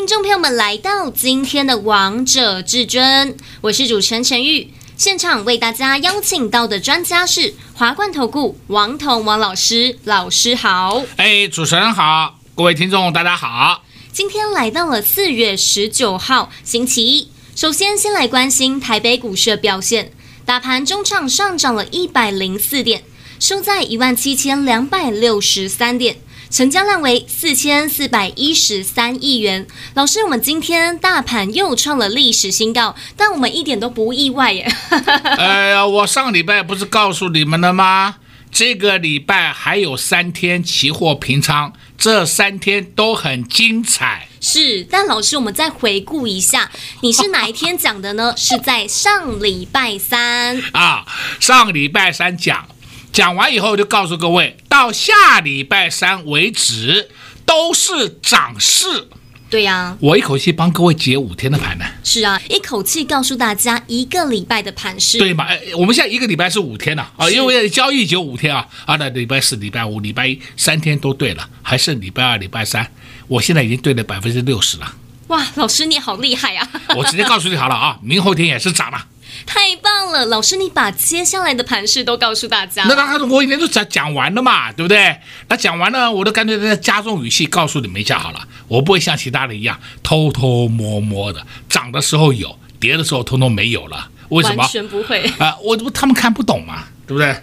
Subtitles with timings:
[0.00, 4.72] 听众朋友们来到今天的《王者至尊》，我是主持人陈玉。
[4.96, 11.02] 现场为大家邀请到的专家是华冠投顾王彤王老师，老师好。
[11.18, 13.84] 哎，主持人好，各位听众大家好。
[14.10, 20.12] 今天来到了四月十九号星期一，首先先来关心台北股市的表现，
[20.46, 23.02] 大盘中场上涨了一百零四点，
[23.38, 26.16] 收在一万七千两百六十三点。
[26.50, 29.66] 成交量为四千四百一十三亿元。
[29.94, 34.70] 老师，我们今天大盘又创了历史新高，但我们一点都不意外耶。
[35.38, 38.16] 哎呀，我上礼拜不是告诉你们了吗？
[38.50, 44.26] 这个礼拜还有三天期货平仓，这三天都很精彩。
[44.40, 46.68] 是，但老师，我们再回顾一下，
[47.02, 48.34] 你是哪一天讲的呢？
[48.36, 51.06] 是在上礼拜三 啊，
[51.38, 52.66] 上礼拜三讲。
[53.12, 57.10] 讲完以后就告诉各位，到下礼拜三为止
[57.44, 59.08] 都是涨势。
[59.50, 61.84] 对呀、啊，我一口气帮各位解五天的盘呢。
[62.04, 65.18] 是啊，一口气告诉大家一个礼拜的盘势。
[65.18, 65.44] 对嘛？
[65.44, 68.64] 哎，我们现在一个礼拜是五天了啊，因为交易只有五天啊。
[68.86, 72.88] 啊，那礼拜四、礼拜五、礼拜一三天都对了，还剩礼拜二、礼拜三，
[73.26, 74.94] 我现在已经对了百分之六十了。
[75.26, 76.68] 哇，老师你好厉害啊！
[76.96, 79.04] 我直接告诉你好了啊， 明后天也是涨了。
[79.46, 82.84] 太棒了，老师，你把接下来的盘势都告诉大家。
[82.84, 85.18] 那那我已经都讲讲完了嘛，对不对？
[85.48, 88.46] 那讲完了，我都干脆在加重语气告诉你们一下好了。
[88.68, 94.08] 我不会像其他人一样偷偷摸摸的，涨的时候有，跌的时候通通没有了。
[94.28, 94.62] 为什么？
[94.62, 95.58] 完全不会啊、呃！
[95.60, 97.42] 我他们看不懂嘛，对不对？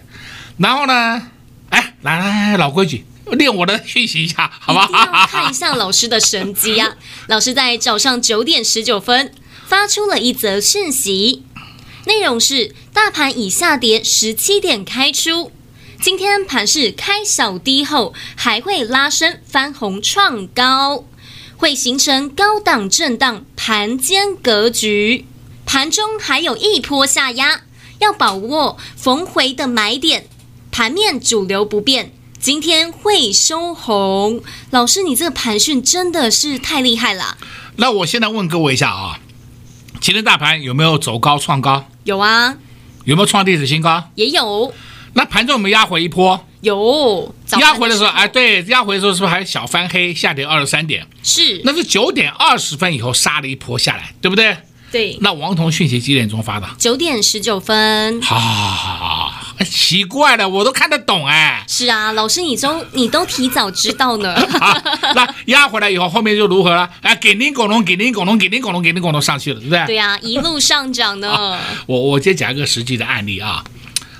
[0.56, 1.22] 然后呢，
[1.68, 4.88] 哎，来来来，老规矩，练我的讯息一下，好吧？
[5.26, 6.96] 看一下老师的神机啊！
[7.28, 9.34] 老师在早上九点十九分
[9.66, 11.44] 发出了一则讯息。
[12.08, 15.52] 内容是：大盘已下跌十七点开出，
[16.00, 21.04] 今天盘势开小低后，还会拉升翻红创高，
[21.58, 25.26] 会形成高档震荡盘间格局。
[25.66, 27.60] 盘中还有一波下压，
[27.98, 30.26] 要把握逢回的买点。
[30.70, 34.42] 盘面主流不变，今天会收红。
[34.70, 37.36] 老师，你这个盘讯真的是太厉害了。
[37.76, 39.20] 那我现在问各位一下啊。
[40.00, 41.84] 今天大盘有没有走高创高？
[42.04, 42.54] 有啊。
[43.04, 44.10] 有没有创历史新高？
[44.14, 44.72] 也有。
[45.14, 46.44] 那盘中有没有压回一波？
[46.60, 47.34] 有。
[47.58, 51.06] 压回的时候，哎，对，压回的时候是不是还小翻黑，下跌二十三点？
[51.22, 51.60] 是。
[51.64, 54.56] 那是九点二十分以后杀了一波下来，对不对？
[54.92, 55.18] 对。
[55.20, 56.68] 那王彤讯息几点钟发的？
[56.78, 58.20] 九点十九分。
[58.22, 59.37] 好好好好。
[59.64, 61.64] 奇怪了，我都看得懂哎。
[61.66, 64.34] 是啊，老师你都你都提早知道呢。
[64.58, 64.80] 好，
[65.14, 66.88] 那压回来以后，后面就如何了？
[67.02, 69.86] 哎，给您拱龙，给您拱龙，给您拱龙，给您拱龙上去了，对不对？
[69.86, 71.58] 对呀、啊，一路上涨呢。
[71.86, 73.64] 我我先讲一个实际的案例啊。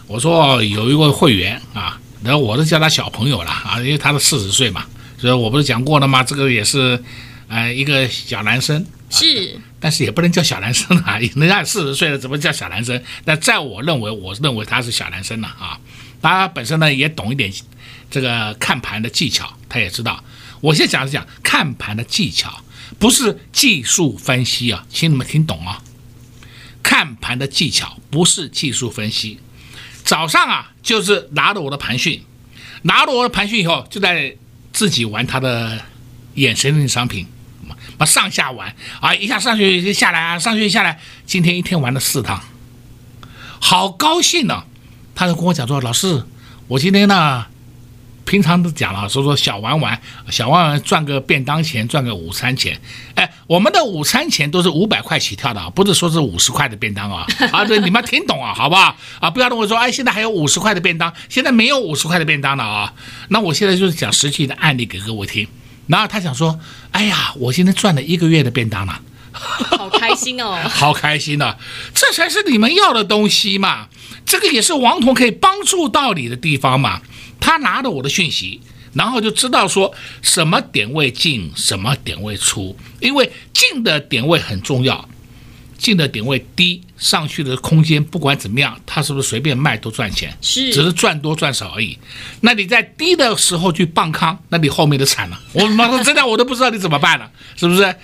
[0.07, 4.85] 我说有一个会员啊，然后我都叫他小朋友了啊，因为他是四十岁嘛，
[5.19, 6.25] 所以我不是讲过了吗？
[6.25, 7.03] 这个也是，
[7.49, 8.85] 呃，一个小男生。
[9.11, 9.59] 是。
[9.81, 13.01] 但是也不能叫小男生啊， 人家四十岁了，怎么叫小男生？
[13.25, 15.79] 那在我认为，我认为他是小男生了啊。
[16.21, 17.53] 他本身呢也懂一点
[18.11, 20.23] 这个看盘的技巧，他也知道。
[20.61, 22.63] 我现在讲是讲看盘的技巧，
[22.99, 25.81] 不是技术分析啊，请你们听懂啊。
[26.83, 29.39] 看盘的技巧不是技术分析。
[30.03, 32.25] 早上啊，就是拿着我的盘讯，
[32.83, 34.35] 拿着我的盘讯以后，就在
[34.73, 35.81] 自己玩他的
[36.35, 37.27] 眼神型商品。
[37.99, 42.41] 把上下玩啊，一下上去就下来啊，上去下来，今天一天玩了四趟，
[43.61, 44.63] 好高兴呢、
[45.15, 46.25] 他就跟我讲说：“老师，
[46.69, 47.47] 我今天呢，
[48.25, 50.01] 平常都讲了，说说小玩玩，
[50.31, 52.81] 小玩玩赚个便当钱，赚个午餐钱。
[53.17, 57.27] 哎，我们的午餐钱都是五百块起跳的，不是说是五十块的便当啊。
[57.51, 58.97] 啊，对，你们听懂啊，好不好？
[59.19, 62.95] 啊，不要跟我说，哎，现在还有五十块的便当，现在没有五十块的便当了啊。
[63.31, 65.45] 那我现在就是讲实际的案例给各位听。”
[65.89, 66.61] 然后他想说
[66.93, 69.01] ：“哎呀，我今天赚了一个月的便当了，
[69.33, 71.57] 好开心哦， 好开心啊！
[71.95, 73.89] 这才是你们要的东西嘛。
[74.25, 77.01] 这个也是王彤可以帮助到你的地方嘛。
[77.41, 78.61] 他拿着我的讯息，
[78.93, 85.09] 然后就知道说什么点位进，什么点位出，因为进的点位很重要。”
[85.79, 90.37] 进的点位低，上去的空间不管怎么样，他是不是随便卖都赚钱？
[90.43, 91.97] 是，只是赚多赚少而已。
[92.41, 95.41] 那你在低的时候去傍康，那你后面的惨了。
[95.53, 97.95] 我妈说真的，我都不知道你怎么办了，是不是？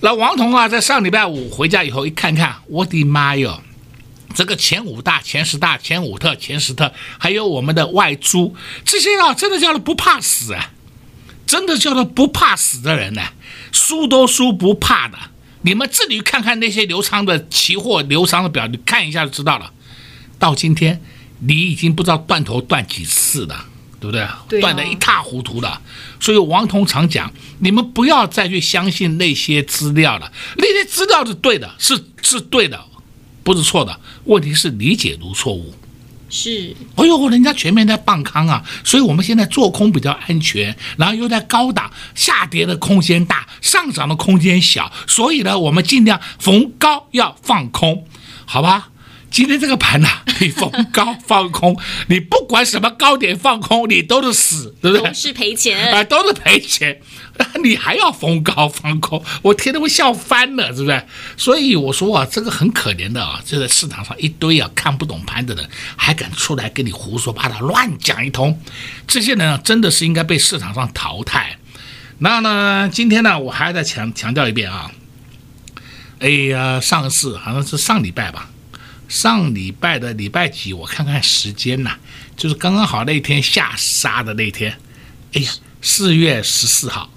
[0.00, 3.62] 那王彤啊，在上礼拜五回家以后一看看，我的妈哟，
[4.34, 10.70] 这个前五大、前十大、前五特、前十特，还有我们的外租，这些啊，真的叫做不怕死啊，
[11.46, 13.34] 真的叫做不怕死的人呢、啊，
[13.72, 15.18] 输都输不怕的。
[15.62, 19.72] 你们自己看看那些流仓的期货流仓的表，你看一下就知道了。
[20.38, 21.02] 到今天，
[21.40, 23.66] 你已经不知道断头断几次了，
[24.00, 24.26] 对不对？
[24.48, 25.80] 对啊、断得一塌糊涂的。
[26.18, 32.86] 所以王彤常讲，你们不要再去相信那些资料了，那些资料是对的，是是对的。
[33.42, 35.74] 不是错的，问题是理解读错误。
[36.30, 48.06] 是，哎呦，人家全面在放康啊，所以我们现在做空比较安全，然后又在高档，下跌的空间大，上涨的空间小，所以呢，我们尽量逢高要放空，
[48.46, 48.90] 好吧？
[49.30, 51.78] 今天这个盘呐、啊，你逢高放空，
[52.08, 55.06] 你不管什么高点放空，你都是死，对不对？
[55.08, 57.00] 都是赔钱啊、呃，都是赔钱，
[57.62, 61.04] 你还要逢高放空，我天天会笑翻了，是不是？
[61.36, 68.60] 所以我说啊，这个很可怜的啊，就在市场上一堆啊看不懂盘的人，还敢出来跟你胡说八道、乱讲一通，
[69.06, 71.56] 这些人啊，真的是应该被市场上淘汰。
[72.18, 74.90] 那呢，今天呢，我还要再强强调一遍啊，
[76.18, 78.50] 哎呀，上次好像是上礼拜吧。
[79.10, 80.72] 上礼拜的礼拜几？
[80.72, 81.98] 我看看时间呐、啊，
[82.36, 84.72] 就是刚刚好那天下杀的那天。
[85.32, 85.50] 哎呀，
[85.82, 87.10] 四月十四号，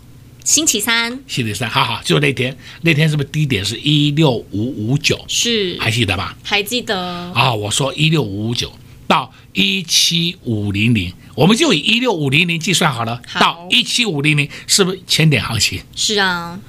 [0.44, 1.20] 星期三。
[1.28, 2.58] 星期三，好好，就那天。
[2.82, 5.24] 那天是不是低点是一六五五九？
[5.28, 6.36] 是，还记得吧？
[6.44, 6.98] 还记得。
[7.00, 8.74] 啊、哦，我说一六五五九
[9.08, 13.22] 到一七五零零，我们就以一六五零零计算好了。
[13.28, 15.80] 好到一七五零零，是不是千点行情？
[15.96, 16.60] 是啊。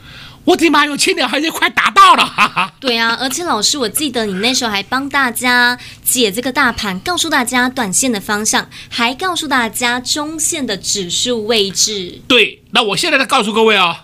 [0.44, 2.26] 我的妈哟，千点还是快达到了！
[2.26, 2.72] 哈哈。
[2.78, 12.20] 对啊，而且老师，我记得你那时候还帮大家解这个大盘，告诉大家短线的方向，还告诉大家中线的指数位置。
[12.28, 13.96] 对，那我现在再告诉各位哦，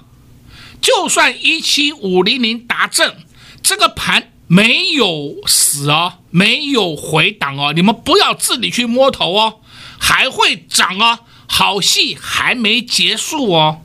[0.81, 3.17] 就算一七五零零达正，
[3.63, 9.61] 这个盘没有死哦，没有回档哦，你们不要自己去摸头哦，
[9.99, 13.83] 还会涨哦，好戏还没结束哦。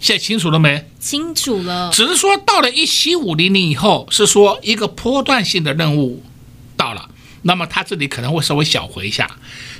[0.00, 0.88] 现在清楚了没？
[0.98, 1.90] 清楚了。
[1.92, 6.24] 只是说到了一七五零零以后，是说一个波段性的任务
[6.76, 7.10] 到了，
[7.42, 9.30] 那么它这里可能会稍微小回一下。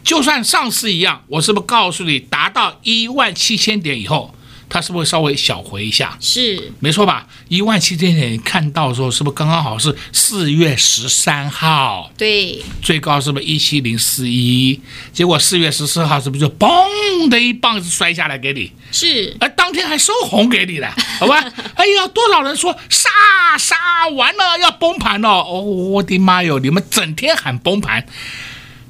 [0.04, 4.34] 就算上次一样，我是不是告诉你，达到一万七千点以后？
[4.70, 6.16] 它是不是稍微小回一下？
[6.20, 7.26] 是，没错吧？
[7.48, 12.10] 一万七千点看到的时候，是不是刚刚好是四月十三号？
[12.16, 14.80] 对，最高是不是一七零四一？
[15.12, 18.70] 结果四月十四号是不是就嘣的一棒子摔下来给你？
[18.92, 21.40] 是，而当天还收红给你了， 好吧？
[21.74, 23.10] 哎呀，多少人说杀
[23.58, 23.76] 杀
[24.14, 25.28] 完了要崩盘了？
[25.28, 26.60] 哦，我的妈哟！
[26.60, 28.06] 你们整天喊崩盘，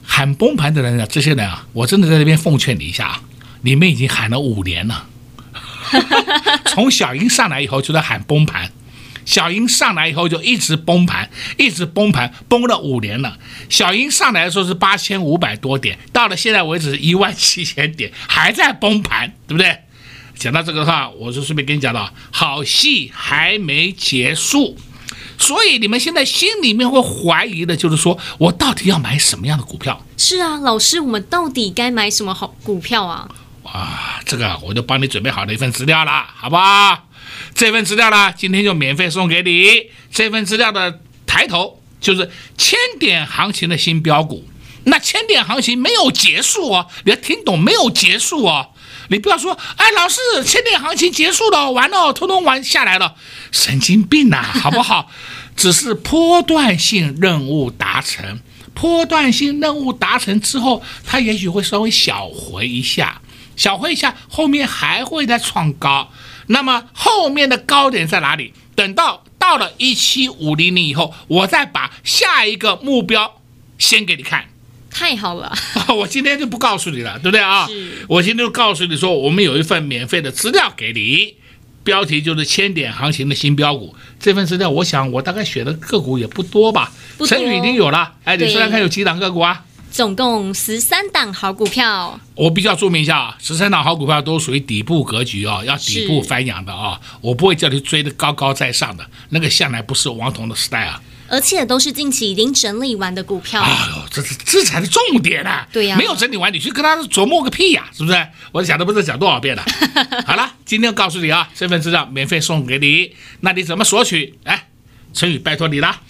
[0.04, 3.22] 喊崩盘的人啊，这些人啊，我真的在这边奉劝你一下啊，
[3.62, 5.06] 你们已经喊了五年了。
[6.66, 8.70] 从小英上来以后就在喊崩盘，
[9.24, 13.36] 小英上来以后就一直崩盘，一直崩盘，崩了五年了。
[13.68, 19.78] 小英上来的时候是八千五百多点，到了现在为止是一万七千点， 还在崩盘，对不对？
[20.36, 24.74] 讲到这个的话，我就顺便跟你讲了，好戏还没结束，
[25.36, 30.06] 所以你们现在心里面会怀疑的就是说我到底要买什么样的股票？
[30.16, 33.28] 是啊，老师，我们到底该买什么好股票啊？
[33.64, 37.06] 啊，这个我就帮你准备好了一份资料了，好不好？
[37.54, 39.90] 这份资料呢，今天就免费送给你。
[40.12, 44.46] 这份资料的抬头就是千点行情的新标股。
[44.84, 48.70] 那千点行情没有结束哦，你要听懂，没有结束哦。
[49.08, 53.14] 你不要说，哎，老师，千点行情结束了，完了，通通完下来了，
[53.52, 55.10] 神经病呐、啊，好不好？
[55.54, 58.40] 只是波段性任务达成，
[58.72, 63.20] 波段性任务达成之后，它也许会稍微小回一下。
[63.60, 66.10] 小回一下，后面还会再创高，
[66.46, 68.54] 那么后面的高点在哪里？
[68.74, 73.42] 等到到了一七五零零以后，我再把下一个目标
[73.76, 74.46] 先给你看。
[74.90, 75.54] 太好了，
[75.94, 77.68] 我今天就不告诉你了，对不对啊？
[78.08, 81.34] 我今天就告诉你说，我们有一份免费的资料给你，
[81.84, 83.94] 标题就是千点行情的新标股。
[84.18, 86.90] 这份资料，我想我大概选的个股也不多吧？
[87.18, 87.28] 不多。
[87.28, 89.64] 陈宇已经有了，哎，你说来看有几档个股啊？
[89.90, 101.02] 总共十三档好股票，我必须要注明一下啊，十三档好股票都属于底部格局啊，要底部翻扬的啊，我不会叫你追的高高在上的，那个向来不是王彤的 style 啊。
[101.28, 103.62] 而且都是近期已经整理完的股票。
[103.62, 105.64] 哎呦，这是这才是重点啊！
[105.72, 108.26] 对呀，没有整理完，你去跟他琢磨个屁呀，是不是？
[108.50, 109.64] 我讲都不知道讲多少遍了。
[110.26, 114.36] 好了，今天告诉你啊，身份资料免费送给你，那你怎么索取？
[114.42, 114.68] 哎，
[115.12, 116.00] 陈宇拜托你了。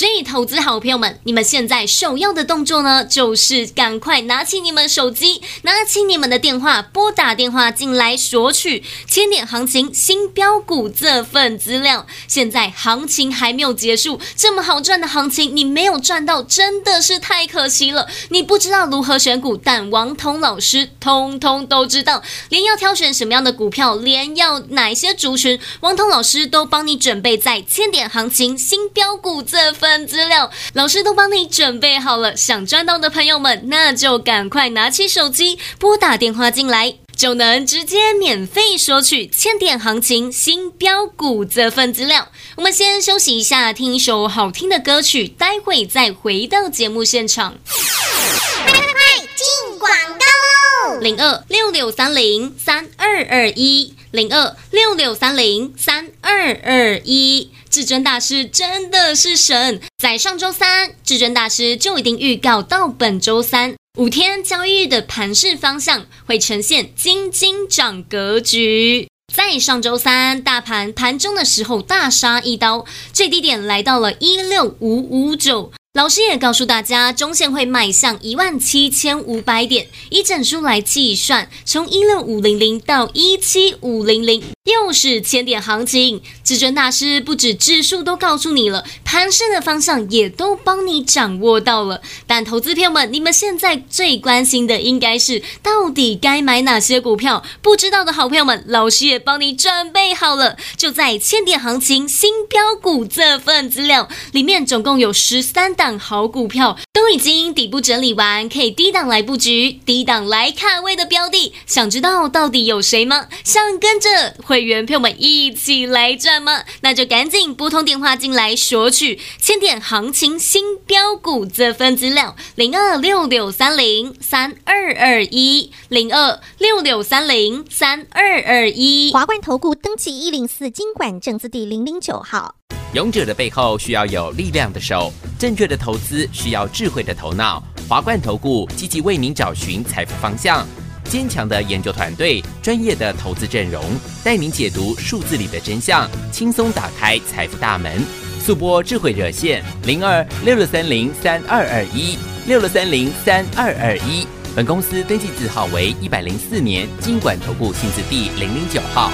[0.00, 12.06] 所以，投资好朋友们，你们现在首要的动作呢，就是赶快拿起你们手机，拿起你们的电话，拨打电话进来索取千点行情新标股这份资料。
[12.26, 18.08] 现在行情还没有结束，这么好赚的行情你没有赚到，真的是太可惜了。
[18.30, 32.36] 你不知道如何选股，但王彤老师通通都知道，连要挑选什么样的股票，连要哪些族群，王彤老师都帮你准备在千点行情新标股这份份资料，老师都帮你准备好了。
[32.36, 42.28] 想赚到的朋友们，那就赶快拿起手机拨打电话进来，就能直接免费索取千点行情新标股这份资料。
[42.54, 47.56] 我们先休息一下，听一首好听的歌曲，待会再回到节目现场。
[47.66, 48.92] 快快快，
[49.34, 51.00] 进广告喽！
[51.00, 57.50] 零二六六三零三二二一，零二六六三零三二二一。
[57.70, 69.06] 至尊大师真的是神，在上周三，至尊大师就已经预告到本周三五天交易日的盘势方向会呈现金金涨格局。
[69.32, 75.70] 在上周三，大盘盘中的时候大杀一刀，最低点来到了一六五五九。
[75.94, 79.88] 老师也告诉大家，中线会迈向一万七千五百点。
[80.10, 86.22] 以整数来计算，从一六五零零到一七五零零，又是千点行情。
[86.44, 92.00] 至尊大师不止指数都告诉你了，盘势的方向也都帮你掌握到了。
[92.24, 97.42] 但投资朋友们，你们现在最关心的应该是，到底该买哪些股票？
[97.60, 105.74] 不知道的好朋友们，老师也帮你准备好了，就在千点行情新标股这份资料里面，总共有十三。
[105.80, 113.28] 档好股票都已经底部整理完，可以低档来布局，低档来卡位的标的，想知道到底有谁吗？
[113.42, 116.64] 想跟着会员朋友们一起来赚吗？
[116.82, 132.56] 那就赶紧拨通电话进来索取千点行情新标股这份资料，零二六六三零三二二一，零二六六三零三二二一，华冠投顾登记一零四金管证字第零零九号。
[132.92, 137.62] 勇者的背后需要有力量的手，正确的投资需要智慧的头脑。
[137.88, 140.66] 华冠投顾积极为您找寻财富方向，
[141.04, 143.80] 坚强的研究团队，专业的投资阵容，
[144.24, 148.02] 带您解读数字里的真相，轻松打开财富大门。
[148.40, 152.18] 速拨智慧热线零二六六三零三二二一
[152.48, 154.26] 六六三零三二二一。
[154.56, 159.12] 本公司登记字号为一百零四年金管投顾新字第零零九号。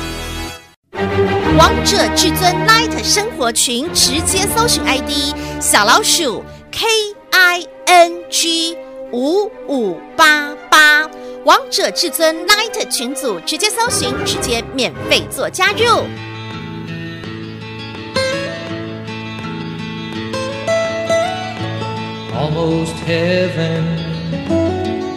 [1.58, 6.84] 王者至尊 Light 生活群，直接搜寻 ID 小老鼠 K
[7.30, 8.76] I N G
[9.10, 11.08] 五五八八，
[11.46, 16.04] 王者至尊 Light 群组直接搜寻，直接免费做加入。
[22.36, 23.82] Almost heaven,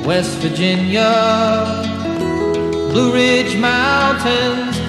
[0.06, 1.66] West Virginia,
[2.94, 4.79] Blue Ridge Mountains.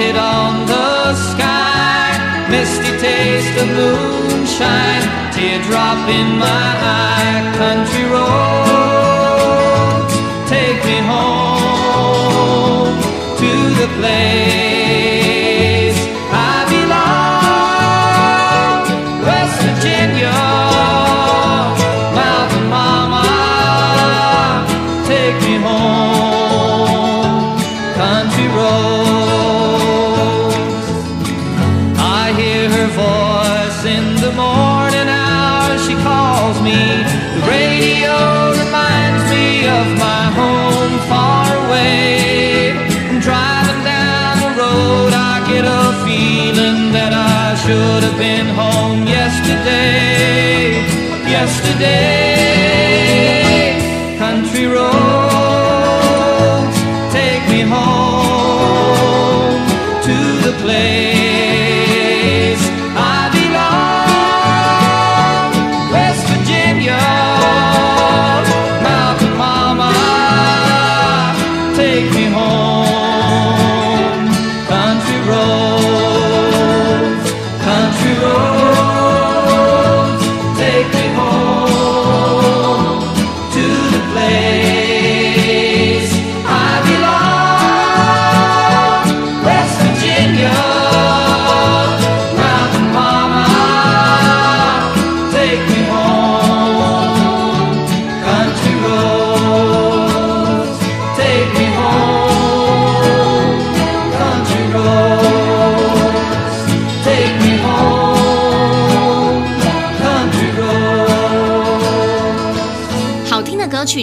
[0.00, 2.46] painted on the sky.
[2.50, 7.52] Misty taste of moonshine, teardrop in my eye.
[7.56, 8.99] Country roads,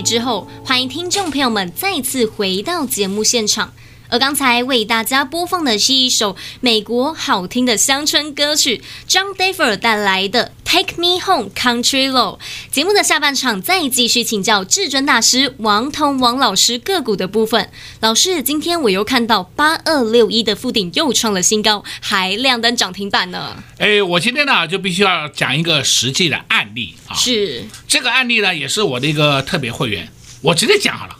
[0.08, 3.74] 之后，欢迎听众朋友们再次回到节目现场。
[4.10, 12.38] 而刚才为大家播放的是一首美国好听的乡村歌曲，John Denver 带来的《Take Me Home Country Road》。
[12.72, 17.70] 节目的下半场再继续请教至尊大师王彤王老师个股的部分。
[18.00, 23.62] 老师，今天我又看到八二六一的附顶又创了新高，还亮灯涨停板呢。
[23.78, 27.16] 哎，我今天呢就必须要讲一个实际的案例啊。
[27.16, 30.10] 是这个案例呢，也是我的一个特别会员，
[30.42, 31.18] 我直接讲好了。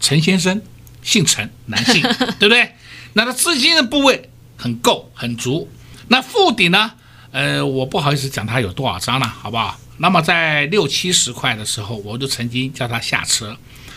[0.00, 0.62] 陈先生，
[1.02, 2.02] 姓陈，男性，
[2.38, 2.74] 对不对？
[3.14, 5.68] 那他资金的部位很够，很足。
[6.08, 6.92] 那富鼎呢？
[7.32, 9.78] 呃，我不好意思讲他有多少张了，好不好？
[9.98, 13.56] 那么在六七十块的时候，我就曾经叫他下车，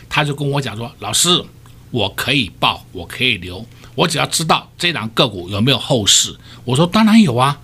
[0.10, 1.44] 他就跟我讲说：“老师，
[1.92, 7.60] 我可以报，我可以留，我只要知道这档个股有没有后市。”我说：“当然有啊，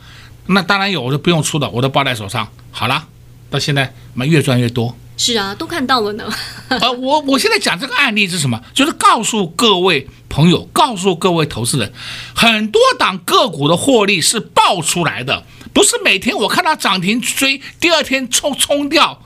[0.48, 3.08] 那当然有，我就不用出的，我都抱在手上。”好了，
[3.52, 4.96] 到现在我们越赚越多。
[5.18, 6.28] 是啊，都看到了呢。
[6.70, 8.62] 呃，我我现在讲这个案例是什么？
[8.74, 11.92] 就是告诉各位朋友，告诉各位投资人，
[12.36, 19.22] 很多档个股的获利是爆出来的，不是每天我看到涨停追，第二天冲冲掉，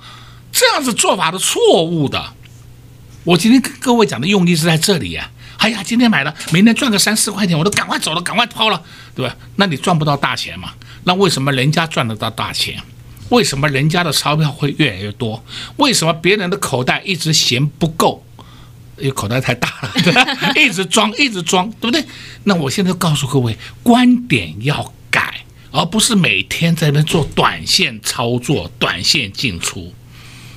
[0.51, 2.33] 这样子做法的错误的。
[3.25, 8.81] 我今天跟各位讲的用意是在这里呀、哎呀，今天买了，明天赚个三四块钱，我都赶快走了，赶快抛了，
[9.15, 9.35] 对吧？
[9.57, 10.71] 那你赚不到大钱嘛？
[11.03, 12.81] 那为什么人家赚得到大钱？
[13.29, 15.43] 为什么人家的钞票会越来越多？
[15.77, 18.25] 为什么别人的口袋一直嫌不够？
[18.97, 19.91] 因为口袋太大了，
[20.53, 20.65] 对？
[20.65, 22.05] 一直装，一直装，对不对？
[22.43, 29.93] 那我现在告诉各位，观点要改，而不是每天在那做短线操作、短线进出。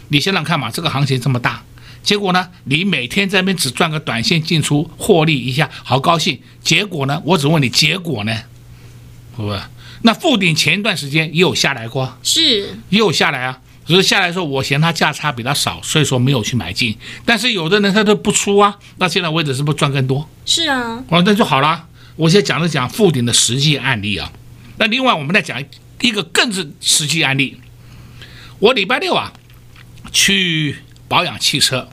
[0.09, 1.65] 你想想看嘛，这个行情这么大，
[2.03, 6.39] 结果呢，你每天在那边只赚个短线进出，获利一下，好高兴。
[6.63, 8.33] 结果呢，我只问你，结果呢？
[9.37, 9.61] 是不是？
[10.03, 13.59] 那富鼎前一段时间也有下来过，是也有下来啊。
[13.87, 16.97] 只是下来的时候，我嫌它价差比较少，所以说没有去买进。
[17.25, 20.29] 但是有的人他都不出啊，那现在为止是不是赚更多？
[20.45, 21.87] 是啊，哦，那就好啦。
[22.17, 24.33] 我现在讲了讲富鼎的实际案例啊。
[24.79, 25.63] 那另外我们再讲
[26.01, 27.61] 一个更是实际案例。
[28.59, 29.33] 我礼拜六啊
[30.11, 31.89] 去保养汽车，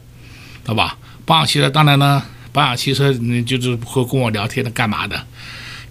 [0.65, 0.97] 好吧？
[1.25, 5.27] 保养汽车，当然呢，保养汽车你就是会跟我聊天的，干嘛的？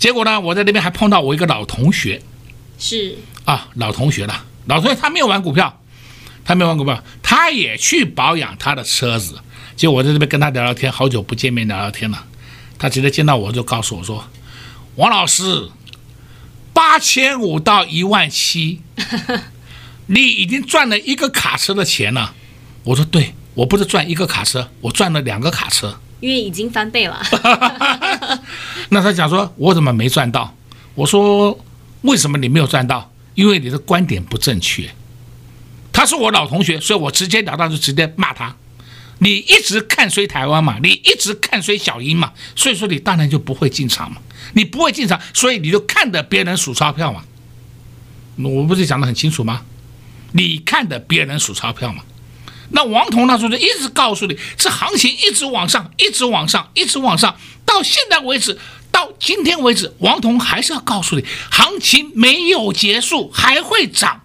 [0.02, 2.20] 结果呢，我在那边还碰到我一个老同学，
[2.76, 4.46] 是啊，老同学了。
[4.66, 5.80] 老同学他没有玩股票，
[6.44, 9.38] 他没有玩股票，他也去保养他的车子。
[9.76, 12.26] 结果我在这边跟他聊聊天，好久不见面聊聊天了。
[12.80, 14.24] 他直接见到我就告诉我说
[14.98, 15.70] ：“王老师，
[16.72, 18.80] 八千五到一万七，
[20.06, 22.34] 你已经赚了一个卡车的钱了。”
[22.82, 27.22] 我说：“对，我不是赚一个卡车，我赚了两个卡车。”因为已经翻倍了。
[28.92, 30.54] 那他讲说，我怎么没赚到？
[30.94, 31.58] 我说，
[32.02, 33.10] 为什么你没有赚到？
[33.34, 34.90] 因为你的观点不正确。
[35.90, 38.54] 他是我老同学，所以我直截了当就直接骂他。
[39.20, 44.18] 你一直看衰台湾嘛，你一直看衰小英嘛，所以说你当然就不会进场嘛。
[44.52, 47.24] 你不会进场，所以你就看着别人数钞票嘛。
[48.36, 49.62] 我不是讲得很清楚吗？
[50.32, 52.02] 你看着别人数钞票嘛。
[52.74, 58.58] 那王彤那时候就一直告诉你，这行情一直往上，一直往上，一直往上，到现在为止，
[58.92, 64.20] 到今天为止，王彤还是要告诉你，行情没有结束，还会涨。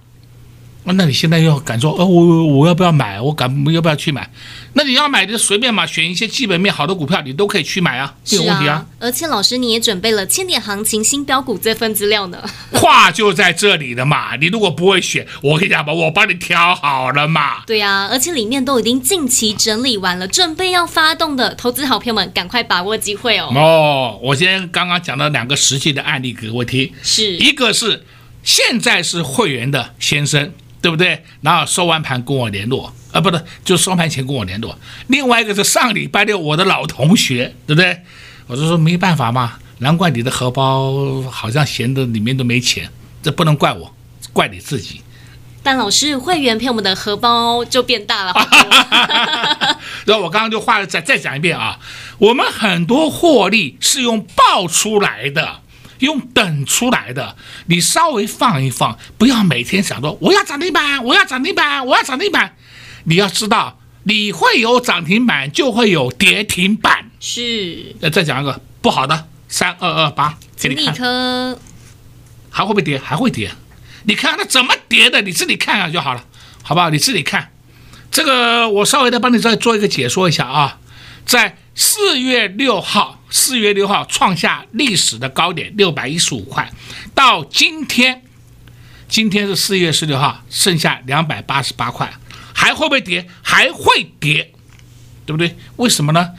[0.93, 3.19] 那你现在要敢说，呃，我我要不要买？
[3.19, 4.29] 我敢要不要去买？
[4.73, 8.85] 那你要买就随便嘛，选一些基本面好的股票，你都可以去买啊，没有问题啊。
[8.99, 12.41] 而且老师你也准备了千点行情新标股这份资料呢。
[12.71, 17.63] 话就在这里的嘛，你如果不会选，我跟你讲吧，我帮你挑好了嘛。
[17.65, 23.51] 对呀，而且里面都已经近期整理完了，准备要发动的投资好朋友们，赶快把握机会哦。
[23.55, 28.05] 哦，我先刚刚讲了两个实际的案例给我听，是一个是
[28.43, 30.53] 现在是会员的先生。
[30.81, 31.23] 对不对？
[31.41, 34.77] 然后收完盘跟我联络，啊，不对，就收盘前跟我联络。
[35.07, 38.01] 另外一个是上礼拜六我的老同学，对不对？
[38.47, 42.89] 我就说没办法嘛，难怪你的荷包好像闲的里面都没钱，
[43.21, 43.93] 这不能怪我，
[44.31, 45.01] 怪你自己。
[45.63, 48.33] 但老师会员骗我们的荷包就变大了。
[50.05, 51.77] 然后我刚刚就话再再讲一遍啊，
[52.19, 55.61] 我们很多获利是用爆出来的。
[55.99, 57.35] 用等出来的，
[57.67, 62.55] 你稍微放一放，不要每天想着我要涨停板，我要涨停板，我要涨停板。
[63.05, 67.09] 你要知道，你会有涨停板，就会有跌停板。
[67.19, 67.95] 是。
[68.01, 70.95] 再再讲一个不好的，三二二八，给你看。
[70.95, 71.59] 科
[72.49, 72.99] 还会不会跌？
[72.99, 73.51] 还会跌。
[74.03, 76.23] 你看它怎么跌的，你自己看看就好了，
[76.63, 76.89] 好不好？
[76.89, 77.51] 你自己看。
[78.11, 80.79] 这个我稍微的帮你再做一个解说一下啊，
[81.25, 81.57] 在。
[81.79, 86.71] 四月六号，四月六号创下历史的高点六百一十五块，
[87.13, 88.23] 到今天，
[89.07, 92.13] 今天是四月十六号，剩下两百八十八块，
[92.53, 93.27] 还会不会跌？
[93.41, 94.53] 还会跌，
[95.25, 95.55] 对不对？
[95.75, 96.33] 为什么呢？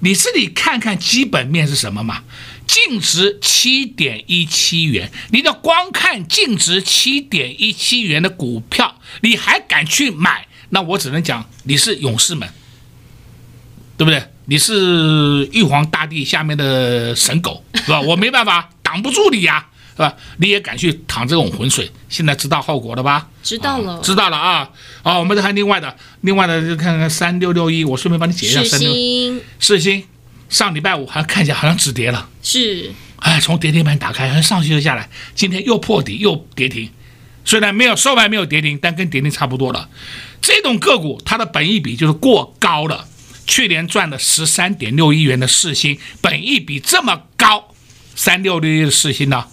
[0.00, 2.22] 你自己看看基本面是什么嘛？
[2.66, 10.46] 净值七点一七元，你的光看净值七点一七元的股票，你还敢去买？
[10.68, 12.48] 那我只能讲你是勇士们，
[13.96, 14.22] 对不对？
[14.50, 18.00] 你是玉皇大帝下面的神狗， 是吧？
[18.00, 20.14] 我没办法挡不住你呀，是吧？
[20.38, 21.90] 你也敢去淌这种浑水？
[22.08, 23.28] 现在知道后果了吧？
[23.42, 24.70] 知道了，啊、知道了啊！
[25.02, 28.90] 好，我们再看另外的，另外的就看看三六六一，我顺便帮你解一下三六。
[29.60, 30.02] 世星
[30.48, 32.90] 上礼拜五还看起来好像止跌了，是。
[33.16, 36.88] 哎，从跌停板打开，上去又下来，今天又破底又跌停，
[37.44, 39.90] 虽然没有收盘没有跌停，但跟跌停差不多了。
[40.40, 43.06] 这种个股它的本益比就是过高了。
[43.48, 47.74] 去年赚了十三点六亿元的世芯，本益比这么高，
[48.14, 49.46] 三六六一的世芯呢？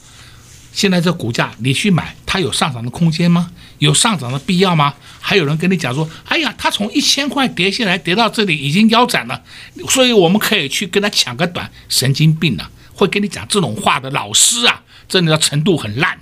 [0.74, 3.50] 现在这股价你去买，它有上涨的空间吗？
[3.80, 4.94] 有上涨的必要吗？
[5.22, 9.42] 还有人跟你讲说，哎呀，它从一千块跌下来，跌到这里已经腰斩了，
[9.88, 12.70] 所以我们可以去跟他抢个短，神经病啊！
[12.94, 16.20] 会跟你讲这种话的老师啊，真的程度很烂。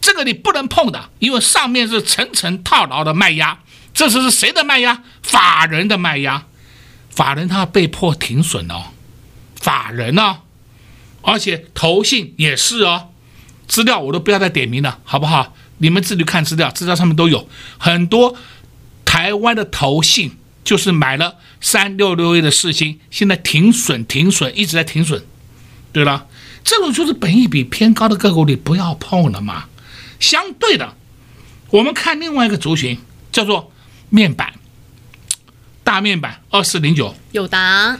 [0.00, 3.60] 这个你不能碰的，因为上面是层层套牢的卖压，
[3.94, 5.04] 这次是谁的卖压？
[5.22, 6.44] 法人的卖压。
[7.18, 8.92] 法人他被迫停损哦，
[9.56, 10.38] 法人呢、
[11.20, 13.08] 而且投信也是哦，
[13.66, 15.52] 资料我都不要再点名了，好不好？
[15.78, 18.36] 你们自己看资料，资料上面都有很多
[19.04, 25.20] 台湾的投信，就是买了三六六一的四星，现在停损停损，一直在停损。
[25.90, 26.28] 对了，
[26.62, 29.64] 这种就是本益比偏高的个股，你不要碰了嘛。
[30.20, 30.94] 相对的，
[31.70, 32.96] 我们看另外一个族群，
[33.32, 33.72] 叫做
[34.08, 34.52] 面板。
[35.88, 37.98] 大面板二四零九，友达，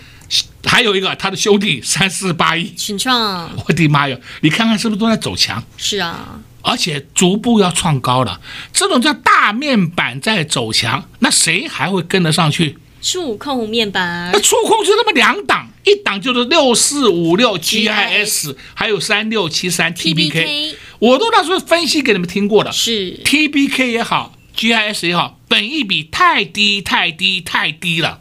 [0.63, 4.15] 还有一个他的兄弟三四八一群创，我的妈呀！
[4.43, 5.65] 你看看是不是都在走强？
[5.79, 8.43] 是啊，而且逐步要创高了。
[8.75, 12.77] 这种叫大面板在走强，那谁还会跟得上去？
[13.01, 24.35] 触控面板，那触控就那么两档，一档就是六四五六 GIS，还有三六七三 TBK，我都那时候分析给你们听过的，是 TBK 也好。
[24.59, 28.21] GIS 也好，本益比太低太低太低了，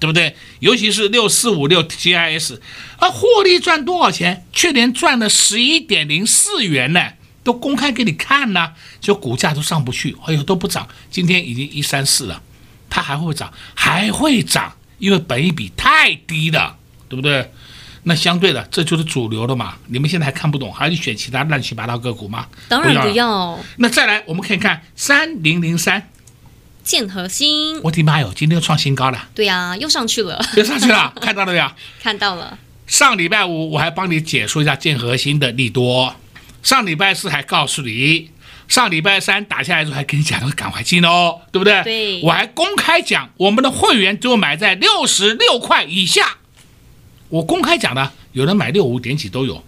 [0.00, 0.34] 对不对？
[0.58, 2.58] 尤其是六四五六 GIS，
[2.98, 4.44] 啊获利赚多少钱？
[4.52, 7.12] 去年赚了十一点零四元呢，
[7.44, 12.42] 都公开给你看了，就股价都上不去，哎呦都不涨，今天已经一三四了，
[12.90, 13.52] 它还会不会涨？
[13.76, 16.76] 还会涨，因为本益比太低了，
[17.08, 17.52] 对不对？
[18.08, 19.74] 那相对的，这就是主流的嘛。
[19.88, 22.46] 你们现在还看不懂，还要去选其他乱七八糟个股吗？
[22.68, 23.58] 当然不要。
[23.78, 26.08] 那再来，我们可以看三零零三，
[26.84, 27.80] 建和兴。
[27.82, 29.28] 我的妈哟，今天又创新高了。
[29.34, 30.40] 对呀、啊，又上去了。
[30.56, 31.68] 又上去了， 看到了没有？
[32.00, 32.56] 看到了。
[32.86, 36.14] 上礼拜五我还帮你解说一下建和兴的利多，
[36.62, 38.30] 上礼拜四还告诉你，
[38.68, 41.82] 上礼拜三打下来之后还跟你讲要赶快进哦，对不对？
[41.82, 42.22] 对。
[42.22, 46.36] 我还公开讲，我们的会员就买在六十六块以下。
[47.28, 49.62] 我公开讲的，有人买六五点几都有，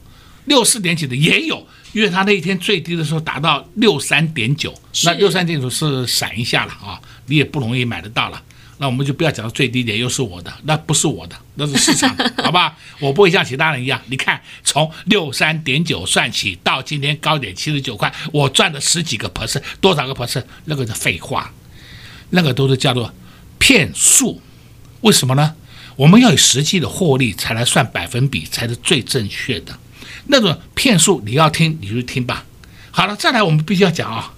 [0.46, 8.42] 六四点几的也有，因为他那一天最低的时候达到六三点九，那六三点九是闪一下了啊，你也不容易买得到了。
[8.80, 12.78] 那我们就不要讲到最低点，又是我的，那不是我的，那是市场， 好吧？
[13.00, 20.44] 我不会像其他人一样，你看从六三点九算起到今天高点七十九块，我赚了十几个 percent，多少个 percent？
[20.66, 21.52] 那个是废话，
[22.30, 23.12] 那个都是叫做
[23.58, 24.40] 骗术，
[25.00, 25.56] 为什么呢？
[25.98, 29.76] 我们要以实际的获利才来算百分比，才是最正确的。
[30.28, 32.46] 那种骗术你要听你就听吧。
[32.92, 34.32] 好了，再来我们必须要讲啊，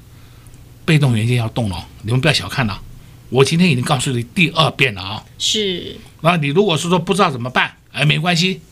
[0.86, 2.80] 被动元件要动了，你们不要小看了。
[3.28, 5.22] 我今天已经告诉你第二遍了啊。
[5.38, 5.96] 是。
[6.22, 8.62] 那你如果是说不知道怎么办，哎，没关系，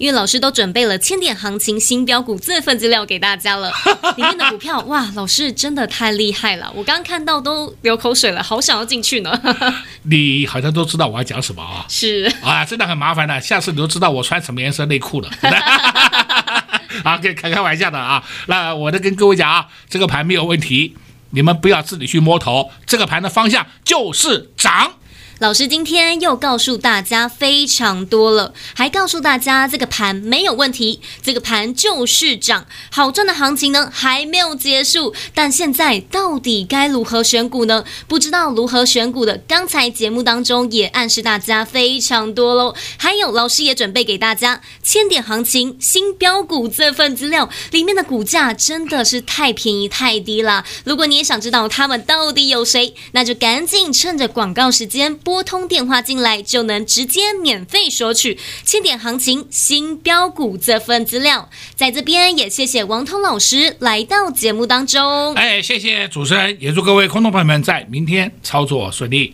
[0.00, 3.70] 因为老师都准备了千点行情新标股这份资料给大家了，
[4.16, 9.38] 里面的股票哇，老师真的太厉害了，我刚刚看到都流口水了，好想要进去呢。
[10.04, 11.84] 你好像都知道我要讲什么啊？
[11.86, 15.28] 是啊，真的很麻烦的，下次你都知道我穿什么颜色内裤了。
[17.04, 18.24] 啊，可以开开玩笑的啊。
[18.46, 20.96] 那我再跟各位讲啊，这个盘没有问题，
[21.32, 24.94] 你们不要自己去摸头，这个盘的方向就是涨。
[25.40, 37.82] 老师今天又告诉大家非常多了，还告诉大家这个盘没有问题，这个盘就是涨，好赚的行情呢还没有结束，但现在到底该如何选股呢？
[38.06, 42.74] 不知道如何选股的，刚才节目当中也暗示大家非常多喽。
[42.98, 50.66] 还有老师也准备给大家千点行情新标股这份资料，里面的股价真的是太便宜太低了。
[50.84, 55.18] 如果你也想知道他们到底有谁，那就赶紧趁着广告时间。
[55.30, 65.32] 拨通电话进来就能直接免费索取千点行情新标股这份资料，在这边也谢谢王通老师来到节目当中。
[65.36, 69.32] 哎，谢谢主持人，也祝各位空头朋友们在明天操作顺利。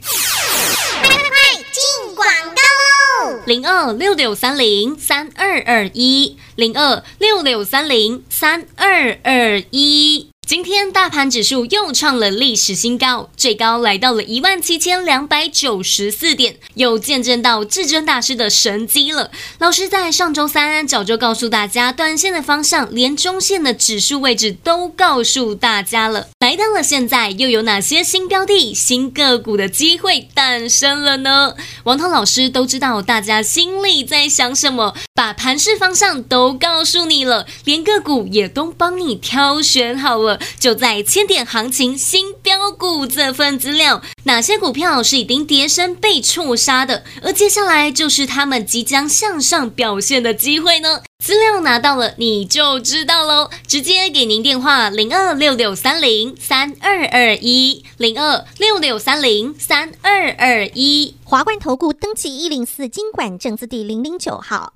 [1.02, 3.40] 快快快，进广告喽！
[3.46, 10.28] 零二六六三零三二二一，零二六六三零三二二一。
[10.46, 19.32] 今天大盘指数又创了历史新高，最高来到了一万七千两百九十四点，又见证到至尊大师的神机了。
[19.58, 26.28] 老师在上周三早就告诉大家，短线的方向，连中线的指数位置都告诉大家了。
[26.46, 31.56] 来到了现在，又有哪些新标的、新个股的机会诞生了呢？
[31.82, 40.38] 王涛老师都知道大家心里在想什么，把盘势方向都告诉你了，连个股也都帮你挑选好了。
[40.60, 47.02] 就在千点行情新标股这份资料，哪些股票是已经跌深被错杀的？
[47.22, 51.00] 而接下来就是他们即将向上表现的机会呢？
[51.18, 64.74] 资料拿到了你就知道喽，直接给您电话零二六六三零三二二一零二六六三零三二二一华冠投顾登记一零四金管证字第零零九号。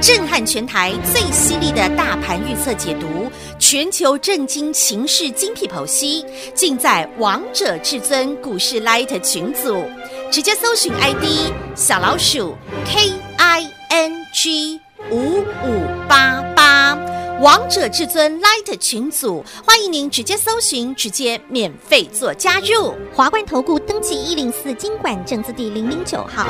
[0.00, 9.84] 震撼全台最犀利的大盘预测解读，全球震惊情势精辟剖析，尽在王者至尊股市 Light 群组。
[10.30, 12.54] 直接搜寻 ID 小老鼠
[12.84, 16.94] K I N G 五五八八，
[17.40, 22.94] 王者至尊 Light 群组，欢迎您直接搜寻，直接免费做加入。
[23.14, 26.46] 华冠投顾登记一零四金管证字第零零九号。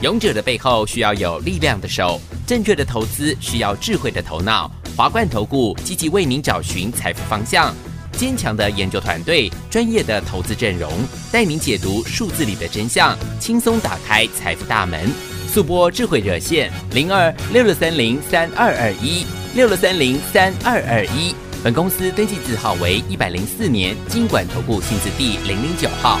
[0.00, 4.70] 勇者的背后需要有力量的手，正确的投资需要智慧的头脑。
[4.96, 7.74] 华冠投顾积极为您找寻财富方向，
[8.16, 10.90] 坚强的研究团队，专业的投资阵容，
[11.30, 15.08] 带您解读数字里的真相，轻松打开财富大门。
[15.48, 19.24] 速播智慧热线零二六六三零三二二一
[19.54, 21.34] 六六三零三二二一。
[21.62, 26.20] 本公司登记字号为一百零四年经管投顾新字第零零九号。